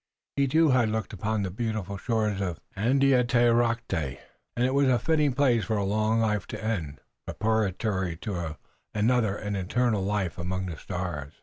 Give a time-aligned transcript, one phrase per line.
[0.35, 3.93] He, too, had looked upon the beautiful shores of Andiatarocte,
[4.55, 8.57] and it was a fitting place for a long life to end, preparatory to
[8.95, 11.33] another and eternal life among the stars.